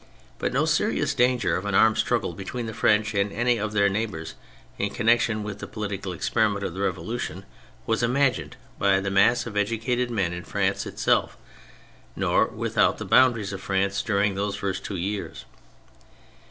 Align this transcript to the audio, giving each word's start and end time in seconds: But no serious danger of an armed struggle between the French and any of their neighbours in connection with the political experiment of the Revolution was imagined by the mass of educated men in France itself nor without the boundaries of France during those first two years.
But 0.39 0.51
no 0.51 0.65
serious 0.65 1.13
danger 1.13 1.55
of 1.57 1.63
an 1.63 1.75
armed 1.75 1.99
struggle 1.99 2.33
between 2.33 2.65
the 2.65 2.73
French 2.73 3.13
and 3.13 3.31
any 3.31 3.59
of 3.59 3.71
their 3.71 3.87
neighbours 3.87 4.33
in 4.79 4.89
connection 4.89 5.43
with 5.43 5.59
the 5.59 5.67
political 5.67 6.11
experiment 6.11 6.65
of 6.65 6.73
the 6.73 6.81
Revolution 6.81 7.45
was 7.85 8.01
imagined 8.01 8.57
by 8.79 8.99
the 8.99 9.11
mass 9.11 9.45
of 9.45 9.55
educated 9.55 10.09
men 10.09 10.33
in 10.33 10.43
France 10.43 10.87
itself 10.87 11.37
nor 12.15 12.47
without 12.47 12.97
the 12.97 13.05
boundaries 13.05 13.53
of 13.53 13.61
France 13.61 14.01
during 14.01 14.33
those 14.33 14.55
first 14.55 14.83
two 14.83 14.97
years. 14.97 15.45